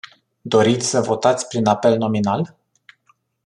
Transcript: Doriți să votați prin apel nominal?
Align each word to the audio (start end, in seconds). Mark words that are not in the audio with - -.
Doriți 0.41 0.87
să 0.89 0.99
votați 0.99 1.47
prin 1.47 1.65
apel 1.65 1.97
nominal? 1.97 2.55